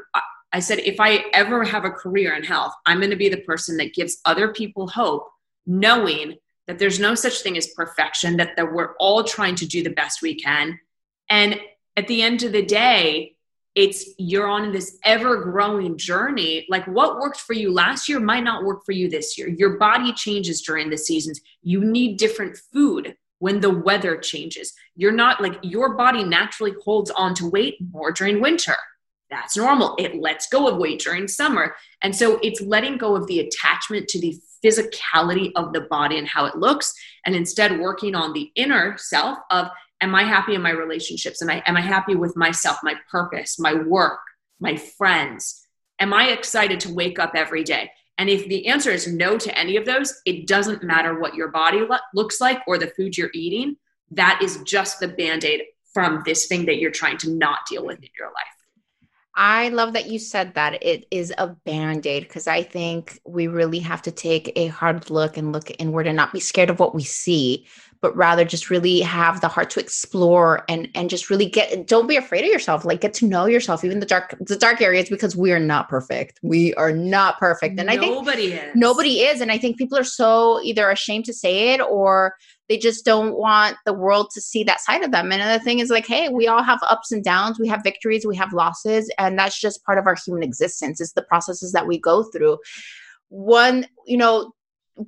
[0.52, 3.42] I said, if I ever have a career in health, I'm going to be the
[3.42, 5.28] person that gives other people hope,
[5.66, 6.36] knowing
[6.68, 9.90] that there's no such thing as perfection, that, that we're all trying to do the
[9.90, 10.80] best we can.
[11.30, 11.60] And
[11.96, 13.36] at the end of the day,
[13.80, 16.66] it's you're on this ever growing journey.
[16.68, 19.48] Like what worked for you last year might not work for you this year.
[19.48, 21.40] Your body changes during the seasons.
[21.62, 24.74] You need different food when the weather changes.
[24.98, 28.76] You're not like your body naturally holds on to weight more during winter.
[29.30, 29.96] That's normal.
[29.98, 31.74] It lets go of weight during summer.
[32.02, 36.28] And so it's letting go of the attachment to the physicality of the body and
[36.28, 36.94] how it looks
[37.26, 39.70] and instead working on the inner self of
[40.02, 41.42] am I happy in my relationships?
[41.42, 44.20] Am I, am I happy with myself, my purpose, my work,
[44.60, 45.66] my friends?
[46.00, 47.92] Am I excited to wake up every day?
[48.18, 51.50] And if the answer is no to any of those, it doesn't matter what your
[51.50, 53.78] body lo- looks like or the food you're eating.
[54.12, 57.86] That is just the band aid from this thing that you're trying to not deal
[57.86, 58.60] with in your life.
[59.36, 63.48] I love that you said that it is a band aid because I think we
[63.48, 66.80] really have to take a hard look and look inward and not be scared of
[66.80, 67.66] what we see,
[68.02, 71.88] but rather just really have the heart to explore and and just really get.
[71.88, 72.86] Don't be afraid of yourself.
[72.86, 75.90] Like get to know yourself, even the dark the dark areas, because we are not
[75.90, 76.40] perfect.
[76.42, 78.76] We are not perfect, and nobody I think nobody is.
[78.76, 82.36] Nobody is, and I think people are so either ashamed to say it or
[82.70, 85.32] they just don't want the world to see that side of them.
[85.32, 87.60] And the thing is, like, hey, we all have ups and downs.
[87.60, 91.02] We have victories, we have losses, and that's just part of our human existence.
[91.02, 92.60] It's the processes that we go through.
[93.30, 94.54] One, you know,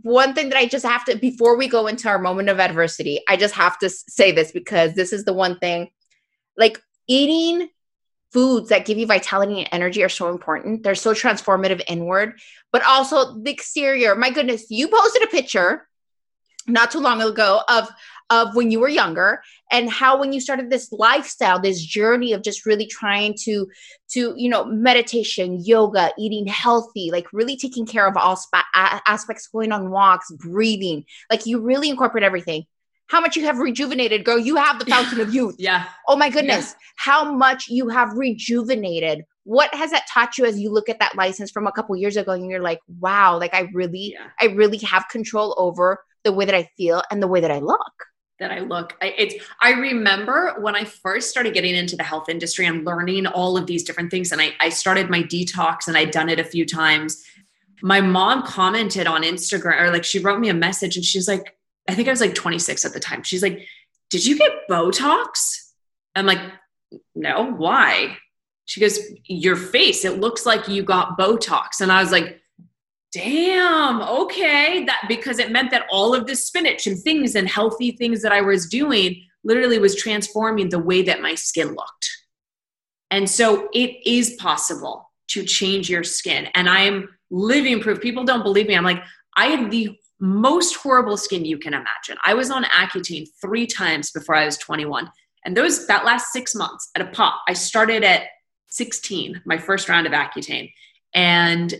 [0.01, 3.19] one thing that I just have to, before we go into our moment of adversity,
[3.27, 5.89] I just have to say this because this is the one thing
[6.57, 7.69] like eating
[8.31, 10.83] foods that give you vitality and energy are so important.
[10.83, 12.39] They're so transformative inward,
[12.71, 14.15] but also the exterior.
[14.15, 15.87] My goodness, you posted a picture
[16.67, 17.89] not too long ago of
[18.31, 22.41] of when you were younger and how when you started this lifestyle this journey of
[22.41, 23.67] just really trying to
[24.09, 29.47] to you know meditation yoga eating healthy like really taking care of all spa- aspects
[29.47, 32.65] going on walks breathing like you really incorporate everything
[33.07, 36.29] how much you have rejuvenated girl you have the fountain of youth yeah oh my
[36.29, 36.85] goodness yeah.
[36.95, 41.15] how much you have rejuvenated what has that taught you as you look at that
[41.15, 44.27] license from a couple years ago and you're like wow like i really yeah.
[44.39, 47.59] i really have control over the way that I feel and the way that I
[47.59, 48.05] look.
[48.41, 48.97] That I look.
[49.03, 49.35] I, it's.
[49.61, 53.67] I remember when I first started getting into the health industry and learning all of
[53.67, 56.65] these different things, and I, I started my detox, and I'd done it a few
[56.65, 57.23] times.
[57.83, 61.55] My mom commented on Instagram, or like she wrote me a message, and she's like,
[61.87, 63.21] I think I was like 26 at the time.
[63.21, 63.59] She's like,
[64.09, 65.73] "Did you get Botox?"
[66.15, 66.41] I'm like,
[67.13, 68.17] "No, why?"
[68.65, 70.03] She goes, "Your face.
[70.03, 72.40] It looks like you got Botox," and I was like
[73.11, 74.85] damn okay.
[74.85, 78.31] That because it meant that all of this spinach and things and healthy things that
[78.31, 82.09] i was doing literally was transforming the way that my skin looked.
[83.09, 86.47] And so it is possible to change your skin.
[86.55, 88.01] And i am living proof.
[88.01, 88.75] People don't believe me.
[88.75, 89.03] I'm like
[89.35, 92.17] i had the most horrible skin you can imagine.
[92.23, 95.09] I was on accutane three times before i was 21
[95.43, 98.27] and those that last six months at a pop i started at
[98.69, 100.71] 16 my first round of accutane.
[101.13, 101.73] And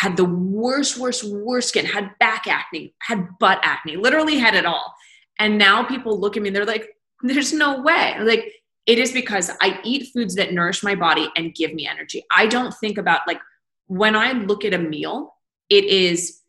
[0.00, 4.64] had the worst, worst, worst skin, had back acne, had butt acne, literally had it
[4.64, 4.94] all.
[5.38, 6.88] And now people look at me and they're like,
[7.20, 8.16] there's no way.
[8.20, 8.50] like,
[8.86, 12.24] it is because I eat foods that nourish my body and give me energy.
[12.34, 13.40] I don't think about like
[13.88, 15.34] when I look at a meal,
[15.68, 16.40] it is,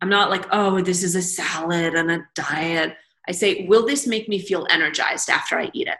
[0.00, 2.94] I'm not like, oh, this is a salad and a diet.
[3.28, 5.98] I say, will this make me feel energized after I eat it?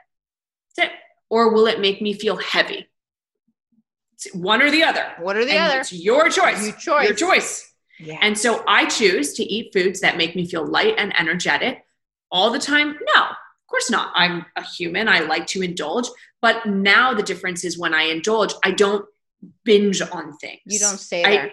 [0.77, 0.95] That's it.
[1.29, 2.87] Or will it make me feel heavy?
[4.33, 5.13] One or the other.
[5.19, 5.79] One or the and other.
[5.81, 6.65] It's your choice.
[6.65, 7.07] Your choice.
[7.07, 7.73] Your choice.
[7.99, 8.17] Yeah.
[8.21, 11.85] And so I choose to eat foods that make me feel light and energetic
[12.31, 12.97] all the time.
[13.15, 14.11] No, of course not.
[14.15, 15.07] I'm a human.
[15.07, 16.07] I like to indulge.
[16.41, 19.05] But now the difference is when I indulge, I don't
[19.63, 20.61] binge on things.
[20.65, 21.43] You don't there.
[21.43, 21.51] I,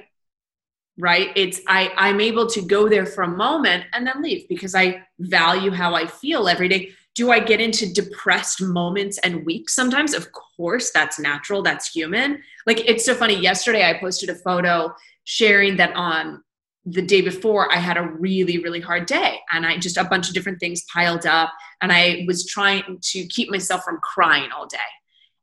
[0.98, 4.74] right it's i i'm able to go there for a moment and then leave because
[4.74, 9.74] i value how i feel every day do I get into depressed moments and weeks
[9.74, 10.14] sometimes?
[10.14, 12.42] Of course, that's natural, that's human.
[12.66, 13.34] Like it's so funny.
[13.34, 14.94] Yesterday, I posted a photo
[15.24, 16.42] sharing that on
[16.84, 20.28] the day before, I had a really, really hard day, and I just a bunch
[20.28, 24.66] of different things piled up, and I was trying to keep myself from crying all
[24.66, 24.78] day.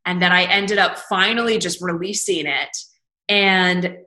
[0.06, 2.78] And then I ended up finally just releasing it.
[3.28, 3.98] And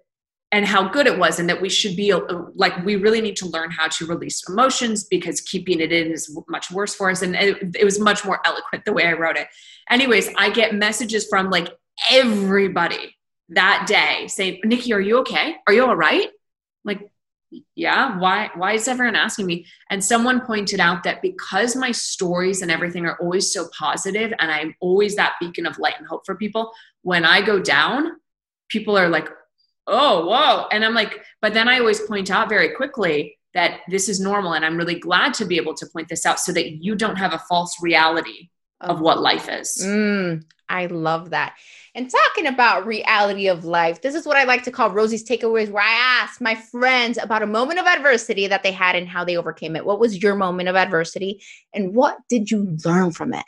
[0.50, 2.20] and how good it was and that we should be uh,
[2.54, 6.36] like we really need to learn how to release emotions because keeping it in is
[6.48, 9.36] much worse for us and it, it, was much more eloquent the way i wrote
[9.36, 9.48] it.
[9.90, 11.68] Anyways i get messages from like
[12.10, 13.14] everybody
[13.50, 15.56] that day saying nikki are you okay?
[15.66, 16.28] Are you all right?
[16.84, 17.10] Like
[17.74, 19.66] yeah why why is everyone asking me?
[19.90, 24.50] And someone pointed out that because my stories and everything are always so positive and
[24.50, 28.12] i'm always that beacon of light and hope for people when i go down
[28.68, 29.28] people are like
[29.88, 30.68] oh, whoa.
[30.70, 34.54] And I'm like, but then I always point out very quickly that this is normal.
[34.54, 37.16] And I'm really glad to be able to point this out so that you don't
[37.16, 39.82] have a false reality of what life is.
[39.84, 41.56] Mm, I love that.
[41.94, 45.70] And talking about reality of life, this is what I like to call Rosie's takeaways,
[45.70, 49.24] where I ask my friends about a moment of adversity that they had and how
[49.24, 49.84] they overcame it.
[49.84, 51.42] What was your moment of adversity
[51.74, 53.44] and what did you learn from it?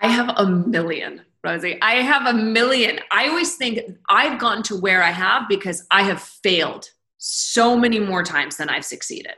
[0.00, 1.22] I have a million.
[1.44, 1.78] Rosie.
[1.82, 2.98] I have a million.
[3.10, 6.88] I always think I've gotten to where I have because I have failed
[7.18, 9.34] so many more times than I've succeeded.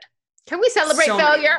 [0.46, 1.58] Can we celebrate so failure?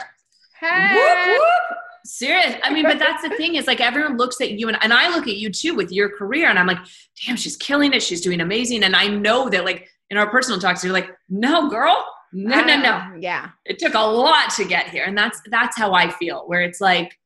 [0.60, 0.96] Hey.
[0.96, 1.78] Whoop, whoop.
[2.06, 2.56] Serious.
[2.64, 5.10] I mean, but that's the thing is like everyone looks at you and, and I
[5.10, 6.80] look at you too with your career and I'm like,
[7.26, 8.02] damn, she's killing it.
[8.02, 8.84] She's doing amazing.
[8.84, 12.82] And I know that like in our personal talks, you're like, no, girl, no, no,
[12.82, 12.92] no.
[12.92, 13.50] Uh, yeah.
[13.66, 15.04] It took a lot to get here.
[15.04, 17.18] And that's that's how I feel, where it's like,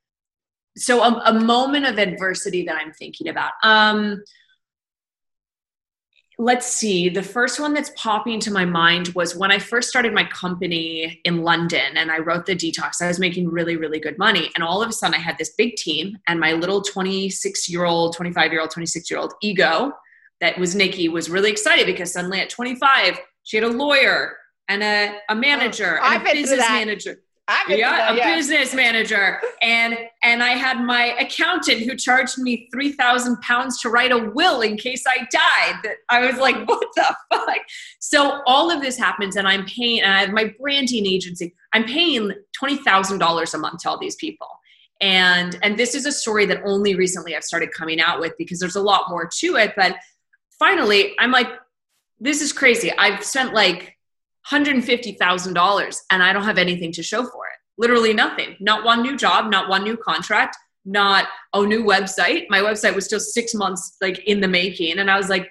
[0.78, 4.22] so a, a, moment of adversity that i'm thinking about um
[6.42, 7.08] let's see.
[7.08, 11.22] The first one that's popping to my mind was when I first started my company
[11.24, 13.00] in London and I wrote the detox.
[13.00, 14.50] I was making really, really good money.
[14.56, 17.86] And all of a sudden, I had this big team, and my little 26 year
[17.86, 19.94] old, 25 year old, 26 year old ego
[20.40, 24.36] that was Nikki was really excited because suddenly at 25, she had a lawyer
[24.68, 27.20] and a, a manager oh, and a business manager
[27.70, 28.36] yeah, a yeah.
[28.36, 33.90] business manager, and and I had my accountant who charged me three thousand pounds to
[33.90, 35.80] write a will in case I died.
[35.84, 37.60] That I was like, what the fuck?
[38.00, 40.02] So all of this happens, and I'm paying.
[40.02, 41.54] And I have my branding agency.
[41.74, 44.48] I'm paying twenty thousand dollars a month to all these people,
[45.02, 48.60] and and this is a story that only recently I've started coming out with because
[48.60, 49.74] there's a lot more to it.
[49.76, 49.96] But
[50.58, 51.48] finally, I'm like,
[52.20, 52.92] this is crazy.
[52.98, 53.98] I've spent like
[54.50, 57.60] $150,000 and I don't have anything to show for it.
[57.78, 58.56] Literally nothing.
[58.60, 62.46] Not one new job, not one new contract, not a new website.
[62.50, 65.00] My website was still six months like in the making.
[65.00, 65.50] And I was like,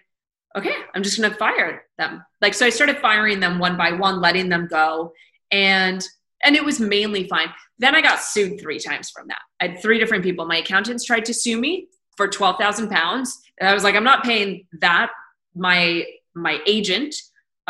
[0.56, 2.24] okay, I'm just going to fire them.
[2.40, 5.12] Like, so I started firing them one by one, letting them go.
[5.50, 6.04] And,
[6.42, 7.48] and it was mainly fine.
[7.78, 9.40] Then I got sued three times from that.
[9.60, 10.46] I had three different people.
[10.46, 13.40] My accountants tried to sue me for 12,000 pounds.
[13.58, 15.10] And I was like, I'm not paying that.
[15.54, 17.14] My, my agent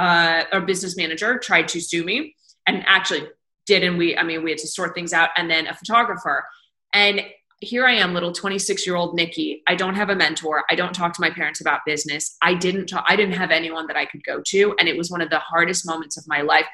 [0.00, 2.34] uh, our business manager tried to sue me
[2.66, 3.28] and actually
[3.66, 3.84] did.
[3.84, 5.28] And we, I mean, we had to sort things out.
[5.36, 6.44] And then a photographer.
[6.94, 7.22] And
[7.60, 9.62] here I am, little 26 year old Nikki.
[9.68, 10.64] I don't have a mentor.
[10.70, 12.38] I don't talk to my parents about business.
[12.40, 14.74] I didn't talk, I didn't have anyone that I could go to.
[14.78, 16.66] And it was one of the hardest moments of my life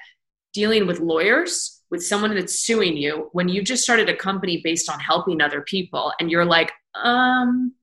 [0.54, 4.88] dealing with lawyers, with someone that's suing you when you just started a company based
[4.88, 6.12] on helping other people.
[6.20, 7.74] And you're like, um,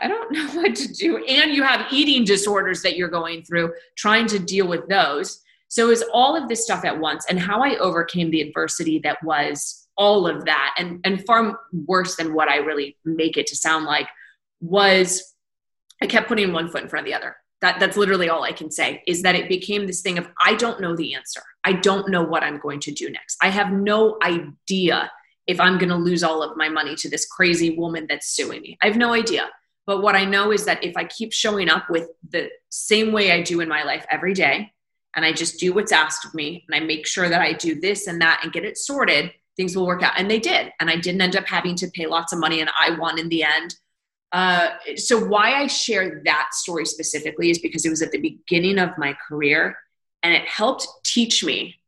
[0.00, 1.24] I don't know what to do.
[1.24, 5.40] And you have eating disorders that you're going through, trying to deal with those.
[5.68, 9.22] So is all of this stuff at once and how I overcame the adversity that
[9.22, 13.56] was all of that and, and far worse than what I really make it to
[13.56, 14.08] sound like
[14.60, 15.34] was
[16.02, 17.36] I kept putting one foot in front of the other.
[17.60, 20.54] That, that's literally all I can say is that it became this thing of I
[20.54, 21.42] don't know the answer.
[21.62, 23.36] I don't know what I'm going to do next.
[23.42, 25.10] I have no idea
[25.46, 28.62] if I'm going to lose all of my money to this crazy woman that's suing
[28.62, 28.78] me.
[28.82, 29.50] I have no idea.
[29.90, 33.32] But what I know is that if I keep showing up with the same way
[33.32, 34.72] I do in my life every day,
[35.16, 37.74] and I just do what's asked of me, and I make sure that I do
[37.80, 40.12] this and that and get it sorted, things will work out.
[40.16, 40.72] And they did.
[40.78, 43.28] And I didn't end up having to pay lots of money, and I won in
[43.30, 43.74] the end.
[44.30, 48.78] Uh, so, why I share that story specifically is because it was at the beginning
[48.78, 49.76] of my career,
[50.22, 51.80] and it helped teach me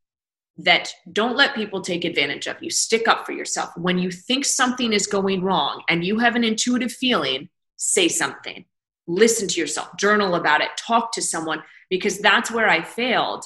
[0.57, 2.69] that don't let people take advantage of you.
[2.69, 3.71] Stick up for yourself.
[3.77, 7.49] When you think something is going wrong and you have an intuitive feeling,
[7.83, 8.65] say something,
[9.09, 13.45] listen to yourself, journal about it, talk to someone, because that's where I failed.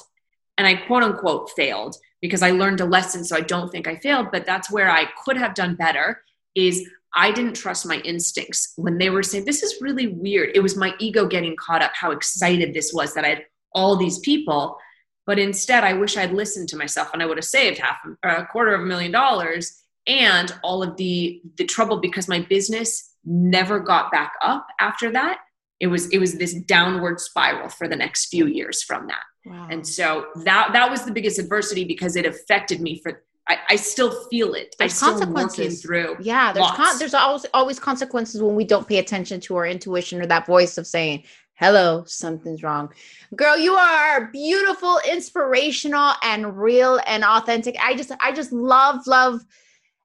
[0.57, 3.23] And I quote unquote failed because I learned a lesson.
[3.23, 6.21] So I don't think I failed, but that's where I could have done better
[6.55, 10.51] is I didn't trust my instincts when they were saying, This is really weird.
[10.53, 13.95] It was my ego getting caught up, how excited this was that I had all
[13.95, 14.77] these people.
[15.25, 18.45] But instead, I wish I'd listened to myself and I would have saved half a
[18.45, 23.79] quarter of a million dollars and all of the the trouble because my business never
[23.79, 25.39] got back up after that
[25.79, 29.67] it was it was this downward spiral for the next few years from that wow.
[29.69, 33.75] and so that that was the biggest adversity because it affected me for I, I
[33.77, 34.75] still feel it.
[34.77, 36.17] There's I consequences through.
[36.19, 40.21] Yeah, there's con- there's always always consequences when we don't pay attention to our intuition
[40.21, 42.91] or that voice of saying, "Hello, something's wrong."
[43.35, 47.77] Girl, you are beautiful, inspirational, and real and authentic.
[47.81, 49.45] I just I just love love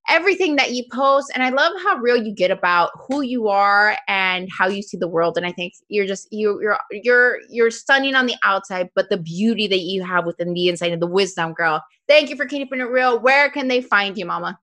[0.09, 3.97] everything that you post and i love how real you get about who you are
[4.09, 7.71] and how you see the world and i think you're just you, you're you're you're
[7.71, 11.07] stunning on the outside but the beauty that you have within the inside and the
[11.07, 11.83] wisdom girl.
[12.09, 13.19] Thank you for keeping it real.
[13.19, 14.59] Where can they find you mama?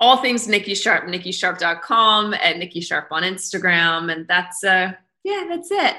[0.00, 4.92] All things nikki sharp nikkisharp.com and nikki sharp on instagram and that's uh
[5.24, 5.96] yeah that's it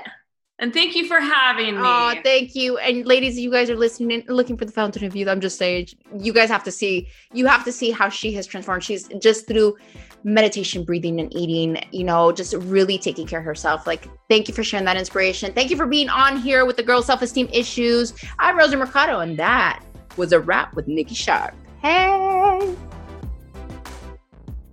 [0.60, 1.82] and thank you for having me.
[1.84, 2.78] Oh, thank you.
[2.78, 5.28] And ladies, you guys are listening and looking for the fountain of youth.
[5.28, 5.88] I'm just saying,
[6.18, 8.84] you guys have to see, you have to see how she has transformed.
[8.84, 9.78] She's just through
[10.24, 13.88] meditation, breathing, and eating, you know, just really taking care of herself.
[13.88, 15.54] Like, thank you for sharing that inspiration.
[15.54, 18.14] Thank you for being on here with the girl self esteem issues.
[18.38, 19.82] I'm Rosie Mercado, and that
[20.18, 21.56] was a wrap with Nikki Sharp.
[21.82, 22.76] Hey.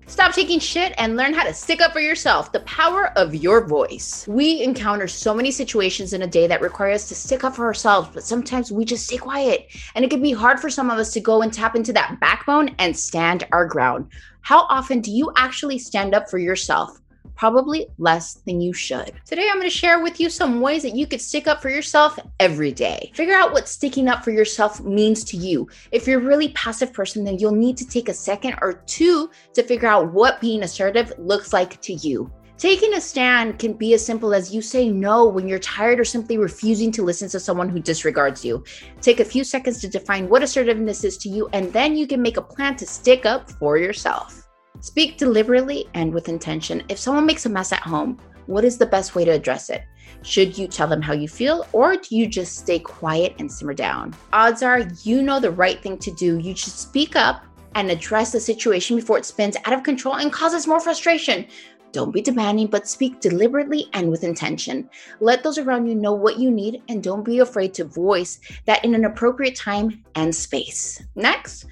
[0.09, 2.53] Stop taking shit and learn how to stick up for yourself.
[2.53, 4.25] The power of your voice.
[4.29, 7.67] We encounter so many situations in a day that require us to stick up for
[7.67, 9.67] ourselves, but sometimes we just stay quiet.
[9.97, 12.21] And it can be hard for some of us to go and tap into that
[12.21, 14.09] backbone and stand our ground.
[14.43, 17.01] How often do you actually stand up for yourself?
[17.37, 19.13] Probably less than you should.
[19.25, 21.71] Today, I'm going to share with you some ways that you could stick up for
[21.71, 23.13] yourself every day.
[23.15, 25.69] Figure out what sticking up for yourself means to you.
[25.93, 29.31] If you're a really passive person, then you'll need to take a second or two
[29.55, 32.31] to figure out what being assertive looks like to you.
[32.59, 36.07] Taking a stand can be as simple as you say no when you're tired or
[36.07, 38.65] simply refusing to listen to someone who disregards you.
[39.03, 42.23] Take a few seconds to define what assertiveness is to you, and then you can
[42.23, 44.46] make a plan to stick up for yourself.
[44.81, 46.83] Speak deliberately and with intention.
[46.89, 49.85] If someone makes a mess at home, what is the best way to address it?
[50.23, 53.75] Should you tell them how you feel, or do you just stay quiet and simmer
[53.75, 54.15] down?
[54.33, 56.39] Odds are you know the right thing to do.
[56.39, 60.33] You should speak up and address the situation before it spins out of control and
[60.33, 61.47] causes more frustration.
[61.93, 64.89] Don't be demanding, but speak deliberately and with intention.
[65.21, 68.85] Let those around you know what you need and don't be afraid to voice that
[68.85, 71.03] in an appropriate time and space.
[71.15, 71.67] Next,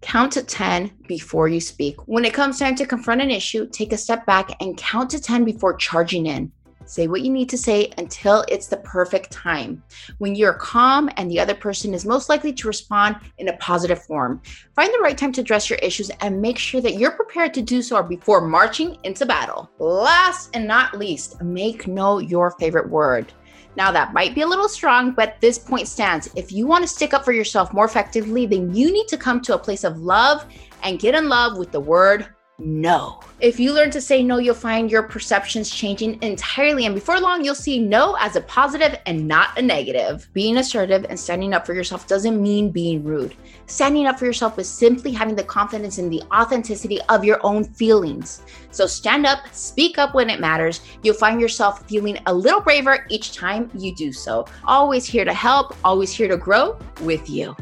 [0.00, 1.96] count to 10 before you speak.
[2.06, 5.20] When it comes time to confront an issue, take a step back and count to
[5.20, 6.52] 10 before charging in.
[6.90, 9.80] Say what you need to say until it's the perfect time.
[10.18, 14.02] When you're calm and the other person is most likely to respond in a positive
[14.02, 14.42] form,
[14.74, 17.62] find the right time to address your issues and make sure that you're prepared to
[17.62, 19.70] do so before marching into battle.
[19.78, 23.32] Last and not least, make know your favorite word.
[23.76, 26.28] Now, that might be a little strong, but this point stands.
[26.34, 29.40] If you want to stick up for yourself more effectively, then you need to come
[29.42, 30.44] to a place of love
[30.82, 32.28] and get in love with the word
[32.60, 33.20] no.
[33.40, 36.86] If you learn to say no, you'll find your perceptions changing entirely.
[36.86, 40.28] And before long, you'll see no as a positive and not a negative.
[40.32, 43.34] Being assertive and standing up for yourself doesn't mean being rude.
[43.66, 47.64] Standing up for yourself is simply having the confidence in the authenticity of your own
[47.64, 48.42] feelings.
[48.70, 50.80] So stand up, speak up when it matters.
[51.02, 54.46] You'll find yourself feeling a little braver each time you do so.
[54.64, 57.56] Always here to help, always here to grow with you.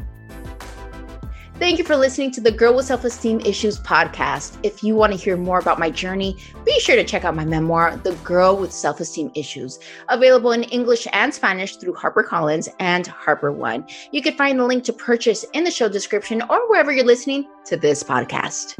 [1.59, 4.57] Thank you for listening to the Girl with Self Esteem Issues podcast.
[4.63, 7.43] If you want to hear more about my journey, be sure to check out my
[7.43, 13.09] memoir, The Girl with Self Esteem Issues, available in English and Spanish through HarperCollins and
[13.09, 13.91] HarperOne.
[14.13, 17.45] You can find the link to purchase in the show description or wherever you're listening
[17.65, 18.77] to this podcast.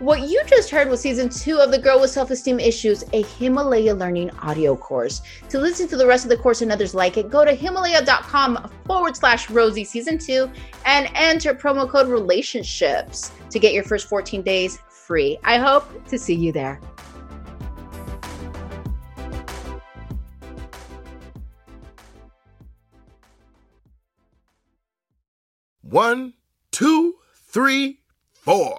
[0.00, 3.22] What you just heard was season two of the Girl with Self Esteem Issues, a
[3.22, 5.22] Himalaya Learning audio course.
[5.48, 8.70] To listen to the rest of the course and others like it, go to himalaya.com
[8.84, 10.50] forward slash Rosie season two
[10.84, 15.38] and enter promo code relationships to get your first 14 days free.
[15.44, 16.78] I hope to see you there.
[25.80, 26.34] One,
[26.70, 27.14] two,
[27.48, 28.00] three,
[28.34, 28.78] four.